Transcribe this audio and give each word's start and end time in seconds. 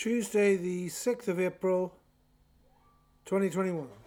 Tuesday, 0.00 0.56
the 0.56 0.86
6th 0.86 1.28
of 1.28 1.38
April, 1.38 1.92
2021. 3.26 3.99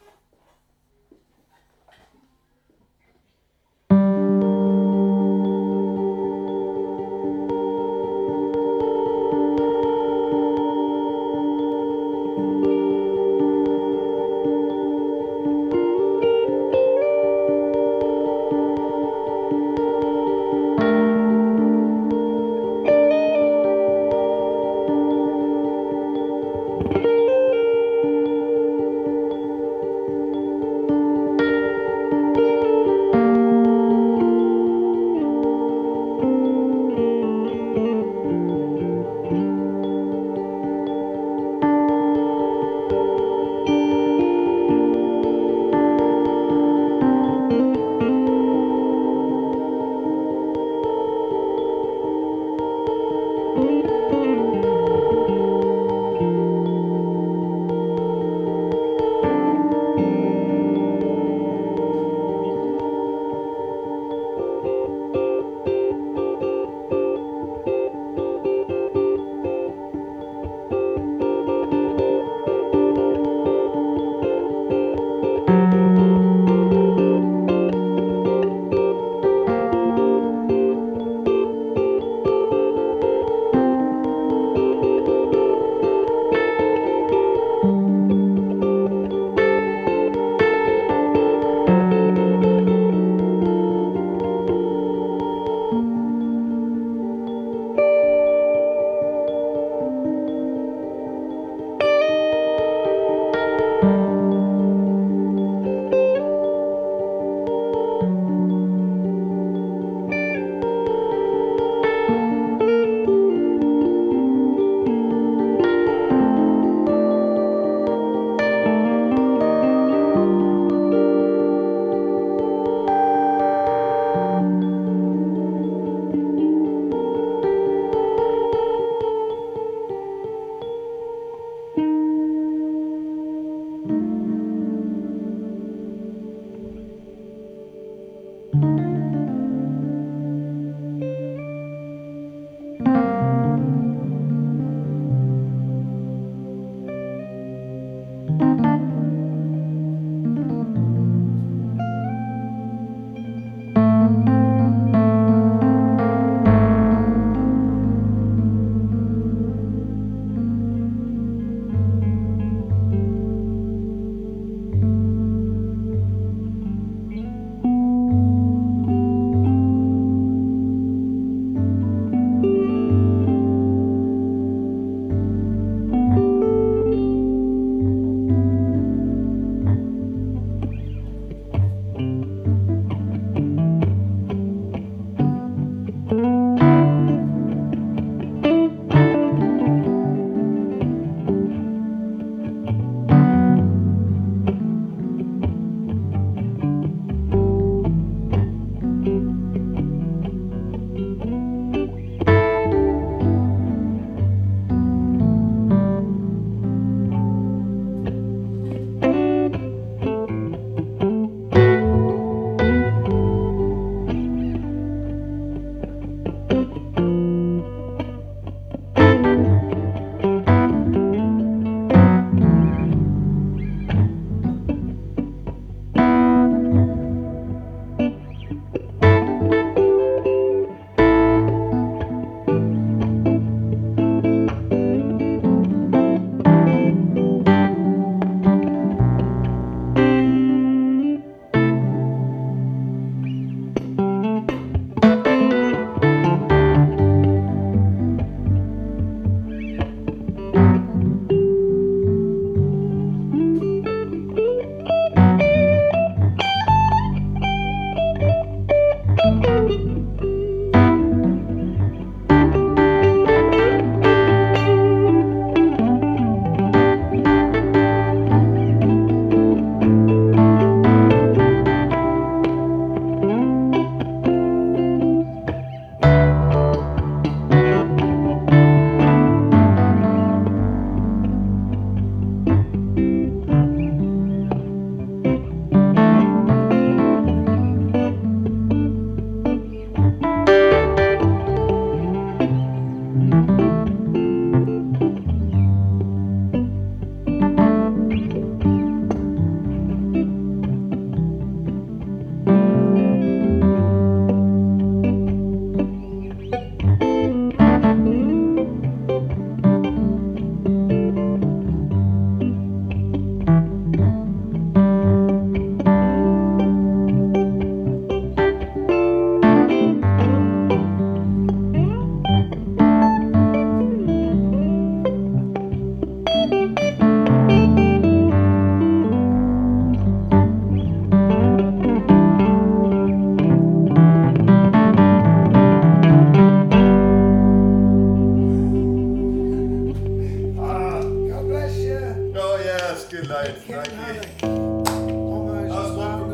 Another. 343.93 344.27
Almost. 344.41 345.71
Us 345.71 345.97
one 345.97 346.33